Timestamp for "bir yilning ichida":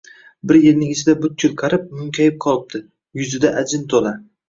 0.51-1.15